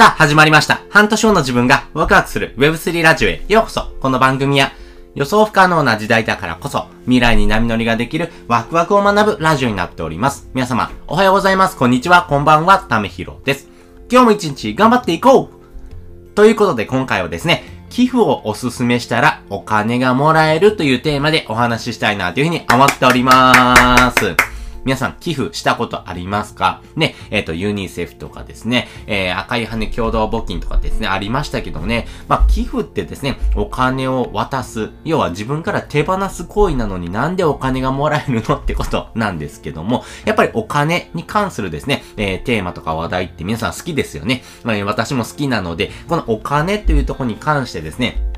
[0.00, 0.80] さあ、始まりました。
[0.88, 3.82] 半年後の自分がワクワクする Web3 ラジオへようこそ。
[4.00, 4.72] この番組は
[5.14, 10.48] 予想不可能な時代だからこそ未来に波乗りができるワクワクを学ぶラジオになっております。
[10.54, 11.76] 皆様、おはようございます。
[11.76, 12.22] こんにちは。
[12.30, 12.78] こんばんは。
[12.88, 13.68] ためひろです。
[14.10, 24.49] 今日も一日頑張っていこうということで今回はですね、寄付をおすすめしたらお金がもらえるというテーマでお話ししたいなというふうに思っております。
[24.84, 26.82] 皆さん寄付したことありますか？
[26.96, 44.42] ね、えっ、と、ユニセフとかですね、えー、赤い羽共同募金とかですね、ありましたけどね、まあ、寄付ってですね、お金を渡す、要は自分から手放す行為なのになんでお金がもらえるのってことなんですけども、やっぱりお金に関するですね、えー、テーマとか話題って皆さん好きですよね。
[44.64, 48.29] まあ、私も好きなので、このお金というとこに関してですね、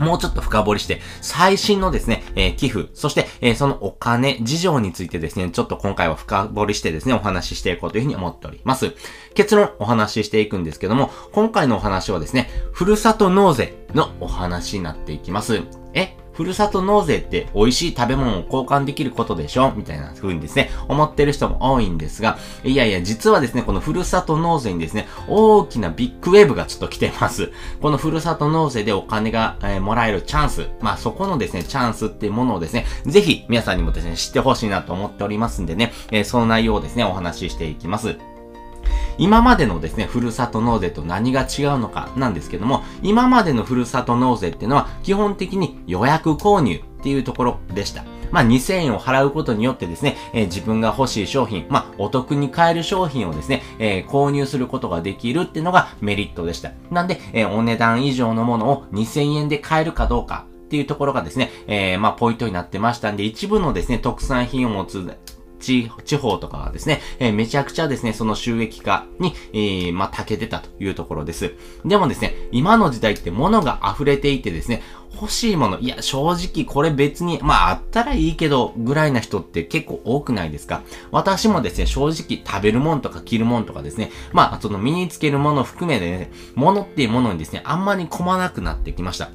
[0.00, 8.94] もうちょっと深掘りして、最新のですね、えー、寄付、そして、えー、そのお金事情についてですね、ちょっと今回は深掘りしてですね、お話ししていこうというふうに思っております。
[9.34, 15.62] 結論お話ししていくんですけども、今回のお話はですね、ふるさと納税のお話になっていきます。
[15.94, 19.72] えふるさと納税って美味しい食べ物を交換できることでしょ？
[19.72, 27.50] みたいな風にですね、思ってる人も多いんですが、いやいや、実はですね、このふるさと納税にですね、大きなビッグウェーブがちょっと来てます。
[27.82, 38.16] このふるさと納税でお金が、えー、もらえるチャンス、まあそこのですね、チャンスっていうものをですね、ぜひ皆さんにもですね、知ってほしいなと思っておりますんでね、えー、その内容をですね、お話ししていきます。
[39.20, 48.02] 今までのですね、ふるさと納税と何が違うのかなんですけども、今までのふるさと納税っていうのは基本的に予約購入っていうところでした。
[48.30, 56.72] まあ、2000円を払うことによってですね、えー、自分が欲しい商品、まあ、お得に買える商品をですね、えー、購入することができるっていうのがメリットでした。
[56.90, 65.18] なんで、えー、お値段以上のものを2000円で買えるかどうかっていうところがですね、えー、まあ、ポイントになってましたんで、一部のですね、特産品を持つ
[65.60, 71.54] 地、方とかはですね、えー、めちゃくちゃですね、その収益化に、えー、まあ、長けてたというところです。
[71.84, 74.82] でもですね、今の時代って物が溢れていてですね、
[75.12, 80.82] 欲しいもの、いや、正直これ別に、まああったらいいけど、ぐらいな人って結構多くないですか？
[81.10, 89.30] 私もですね、正直食べるもんとか着るもんとかですね、まあその身につけるもの含めてね、物っていうものにですね、あんまり困まなくなってきました。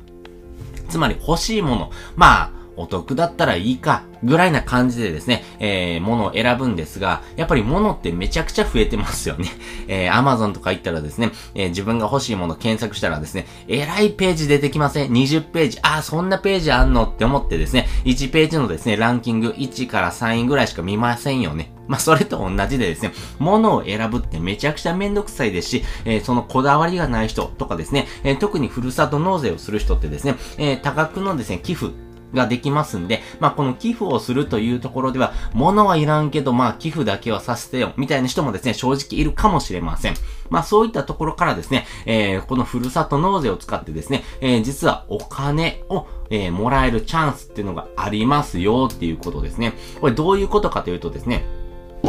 [0.87, 9.49] つまり欲しいもの、まあ、お得だったらいいか、ぐらいな感じでですね、えー、物を選ぶんですが、やっぱり物ってめちゃくちゃ増えてますよね。
[9.87, 15.79] えー、Amazon とか行ったらですね、えー、自分が欲しいもの検索したらですね、えらいページ出てきません ?20 ページ。
[15.83, 21.71] あ、そんなページあんのって思ってですね、1ページのですね、ランキング1から3位ぐらいしか見ませんよね。
[21.87, 31.91] まあ、それと同じでですね、物を選ぶってめちゃくちゃめんどくさいですし、えー、そのこだわりがない人とかですね、えー、特にふるさと納税をする人ってですね、えー、多額のですね、寄付
[32.35, 40.15] ができますんで、まあ、この寄付をするというところでは、物はいらんけど、まあ、寄付だけはさせてよ、みたいな人もですね、正直いるかもしれません。
[40.49, 49.73] まあ、そういったところからですね、えー、このふるさと納税を使ってですね、えー、実はお金を、えー、もらえるチャンスっていうのがありますよっていうことですね。
[50.01, 51.45] これどういうことかというとですね、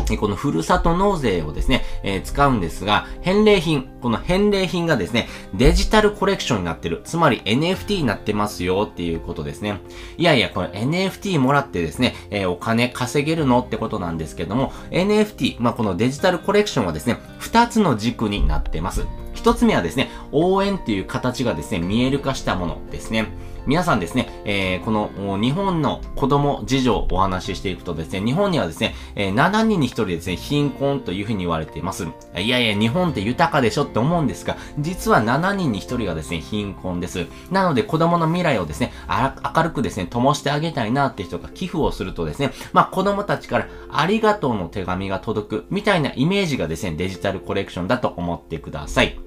[0.03, 7.03] このふるさと納税をですね、えー、使うんですが、返礼品、この返礼品がですね、デジタルコレクションになってる。
[7.05, 9.81] つまり NFT になってますよっていうことですね。
[10.19, 19.07] いやいや、この NFT もらってですね、えー、お金稼げるのってことなんですけども、NFT、まあ、このデジタルコレクションはですね、二つの軸になってます。
[19.37, 23.27] 一つ目はですね、応援っていう形がですね、見える化したものですね。
[23.67, 32.07] 皆さんですね、えー、この日本の子供事情をお話ししていくとですね、日本にはですね、えー、7人に1人ですね、貧困というふうに言われています。
[32.37, 37.27] いやいや、日本って豊かでしょって思うんですが、実は7人に1人がですね、貧困です。
[37.51, 49.19] なので子供の未来をですね、明るくですね、灯してあげたいなって人が寄付をするとですね、まあ子供たちからありがとうの手紙が届くみたいなイメージがですね、デジタルコレクションだと思ってください。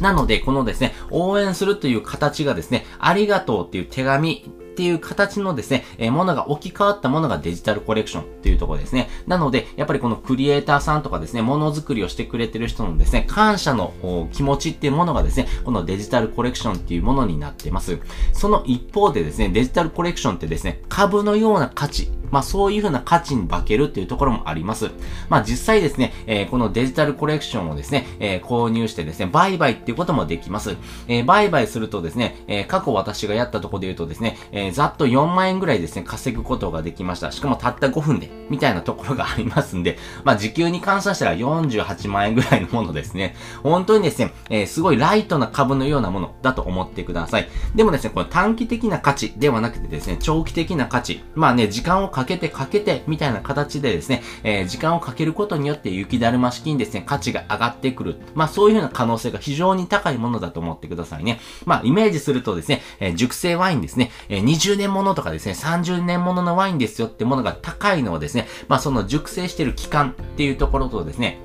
[0.00, 9.10] なので、このですね、応援するという形がですね、ありがとうっていう手紙っていう形のですね、えー、ものが置き換わったものがデジタルコレクションっていうところですね。
[9.26, 17.98] なので、やっぱりこのクリエイターさんとかですね、ものづくりをしてくれてる人のですね、感謝の気持ちっていうものがですね、このデジタルコレクションっていうものになってます。
[18.32, 24.90] その一方でですね、デジタルコレクションってですね、株のような価値まあそういう風な価値に化けるっていうところもあります。
[25.28, 30.76] まあ実際ですね、えー、このデジタルコレクションをですね、えー、購入してですね、売買っていうこともできます。
[31.08, 37.32] えー、売買するとですね、え過去私がやったとこで言うとですね、えざっと4万円ぐらいですね、稼ぐことができました。
[37.32, 43.34] しかもたった5分で、みたいなところがありますんで、まあ時給に換算したら48万円ぐらいのものですね。
[43.62, 47.48] 本当にですね、えすごいライトな株のようなものだと思ってください。
[47.74, 51.22] でもですね、この短期的な価値ではなくてですね、長期的な価値。
[51.34, 58.16] まあね、時間をかけてかけて、みたいな形でですね、えー、時間をかけることによって雪だるま式にですね、価値が上がってくる。
[58.34, 61.38] まあそういうふうな可能性が非常に高いものだと思ってくださいね。
[61.64, 71.38] まあイメージするとですね、えー、熟成ワインですね、えー、20年ものとかですね、30年もののワインですよってものが高いのはですね、まあその熟成してる期間っていうところとですね、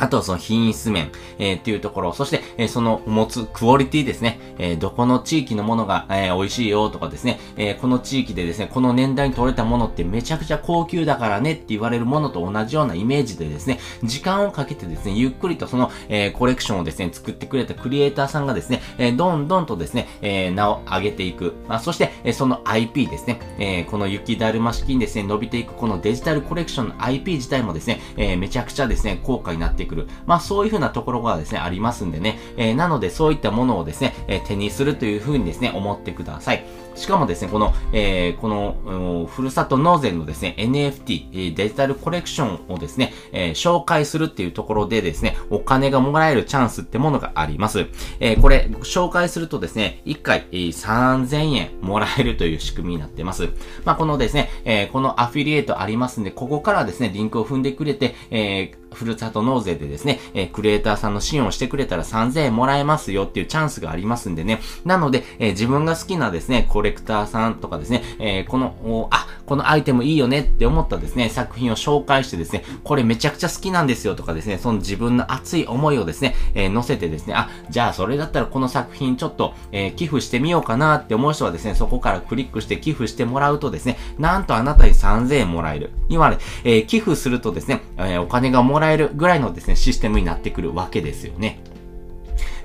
[0.00, 21.54] あとはその品質面、えー、っていうところ、そして、えー、その持つクオリティですね、えー、どこの地域のものが、えー、美味しいよとかですね、えー、この地域でですね、この年代に取れたものってめちゃくちゃ高級だからねって言われるものと同じようなイメージでですね、時間をかけてですね、ゆっくりとその、えー、コレクションをですね、作ってくれたクリエイターさんがですね、えー、どんどんとですね、えー、名を上げていく。
[21.68, 30.08] まあ、そして、えー、その IP ですね、えー、この雪だるま式にですね、伸びていくこのデジタルコレクションの IP 自体もですね、えー、めちゃくちゃですね、高価になってくる。
[30.26, 36.64] まあ、そうそういう風なところがですね、ありますんでね、えー、なのでそういったものをですね、え、手にするという風にですね、思ってください。
[36.94, 47.86] しかもですね、この、えー、この、ふるさと納税のですね、NFT、デジタルコレクションをですね、えー、紹介するっていうところでですね、お金がもらえるチャンスってものがあります。
[48.20, 53.48] えー、これ、紹介するとですね、1回、えー、3000円もらえるという仕組みになってます。
[53.84, 64.60] まあ、このですね、えー、このアフィリエイトありますんで、ここからですね、リンクを踏んでくれて、えー、ふるさと納税でですね、えー、クリエイターさんの支援をしてくれたら3000円もらえますよっていうチャンスがありますんでね。
[64.84, 85.90] なので、えー、自分が好きなですね、コレクターさんとかですね、えー、この、あ、このアイテムいいよねって思ったですね、作品を紹介してですね、これめちゃくちゃ好きなんですよとかですね、その自分の熱い思いをですね、えー、載せてですね、あ、じゃあそれだったらこの作品ちょっと、えー、寄付してみようかなって思う人はですね、そこからクリックして寄付してもらうとですね、なんとあなたに3000円もらえる。
[86.08, 91.60] いわゆる、えー、寄付するとですね、え、お金がもらえるぐらいのですね、システムになってくるわけですよね。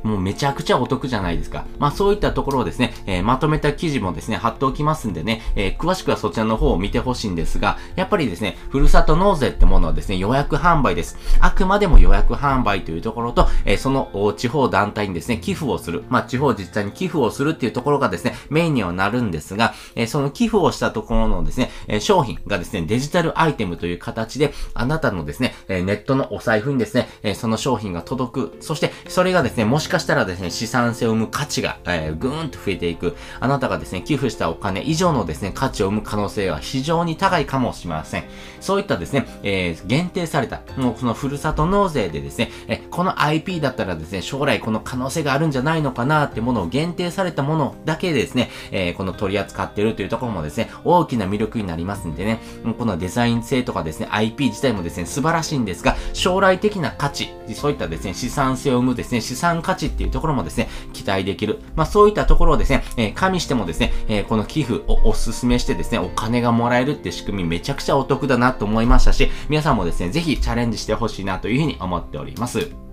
[0.03, 1.65] もうめちゃくちゃお得じゃないですか。
[1.77, 11.17] まあそういったところをですね、えー、まとめた記事もですね、貼っておきますんでね、えー、詳しくはそちらの方を見てほしいんですが、やっぱりですね、ふるさと納税ってものはですね、予約販売です。
[11.39, 16.03] あくまでも予約販売というところと、えー、その地方団体にですね、寄付をする。
[16.09, 28.57] まあ地方自治体に寄付をするっていうところがですね、メインにはなるんですが、え、その寄付をしたところのですね、え、商品がですね、デジタルアイテムという形で、あなたのですね、え、ネットのお財布にですね、え、その商品が届く。
[28.61, 33.15] そして、それがですね、もしかしたらですね、資産性を生む価値が、えー、ぐーんと増えていく。
[33.39, 38.23] あなたがですね、寄付したお金以上のですね、価値を生む可能性は非常に高いかもしれません。
[38.61, 52.39] そういったですね、えー、限定された、もうそのふるさと納税でですね、えこの IP だったらですね、将来この可能性があるんじゃないのかなってものを限定されたものだけでですね、えー、この取り扱ってるというところもですね、大きな魅力になりますんでね、
[52.77, 61.59] このデザイン性とかですね、IP 自体もですね、素晴らしいんですが、将来的な価値、そういったですね、資産性を生むですね、資産価値っていうところもですね、期待できる。
[61.75, 72.88] まあそういったところをですね、えー、加味してもですね、えー、この寄付をお勧めしてですね、お金がもらえるって仕組みめちゃくちゃお得だなと思いましたし、皆さんもですね、ぜひチャレンジしてほしいなというふうに思っております。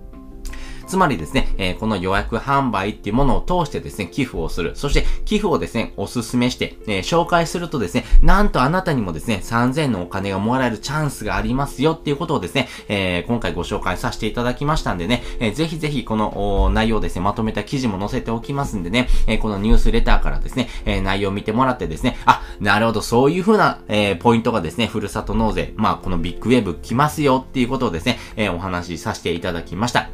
[0.87, 4.77] つまりですね、えー、この予約販売っていうものを通してですね、寄付をする。
[4.77, 30.09] そして寄付をですね、お勧めして、えー、紹介するとですね、なんとあなたにもですね、3000のお金がもらえるチャンスがありますよっていうことをですね、えー、今回ご紹介させていただきましたんでね、えー、ぜひぜひこの内容ですね、まとめた記事も載せておきますんでね、えー、このニュースレターからですね、えー、内容を見てもらってですね、あ、なるほど、そういう風な、えー、ポイントがですね、ふるさと納税、まあこのビッグウェブ来ますよっていうことをですね、えー、お話しさせていただきました。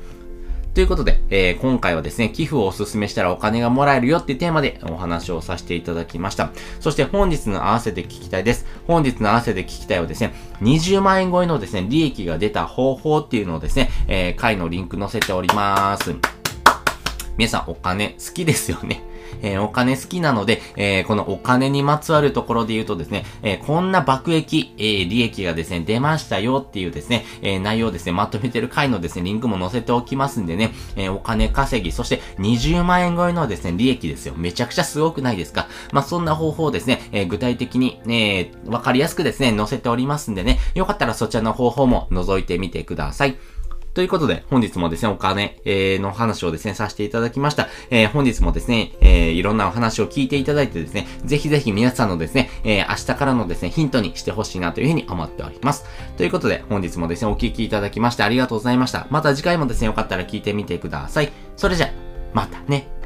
[0.74, 6.50] ということで、えー、今回はですね、寄付をお勧めしたらお金がもらえるよっていうテーマでお話をさせていただきました。
[6.80, 8.64] そして本日の合わせて聞きたいです。
[8.86, 16.14] 本日の合わせて聞きたいはですね、20万円超えのですね、利益が出た方法っていうのをですね、えー、回のリンク載せております。
[17.36, 19.02] 皆さんお金好きですよね。
[19.40, 34.34] えー、お金好きなので、えー、このお金にまつわるところで言うとですね、えー、こんな爆益、えー、利益がですね、出ましたよっていうですね、えー、内容ですね、まとめてる回のですね、リンクも載せておきますんでね、えー、お金稼ぎ、そして20万円超えのですね、利益ですよ。
[34.36, 35.68] めちゃくちゃすごくないですか？
[35.92, 43.36] まあ、そんな方法をですね、えー、具体的に、えー、わかりやすくですね、載せておりますんでね、よかったらそちらの方法も覗いてみてください。
[43.94, 47.68] ということで、本日もですね、お金、えー、の話をですね、させていただきました。
[47.90, 55.84] えー、本日もですね、えー、いろんなお話を聞いていただいてですね、ぜひぜひ皆さんのですね、え、明日からのですね、ヒントにしてほしいなというふうに思っております。
[56.16, 59.06] ということで、本日もですね、お聞きいただきましてありがとうございました。
[59.10, 61.30] また次回もですね、よかったら聞いてみてください。
[61.56, 61.90] それじゃ、
[62.32, 63.01] またね。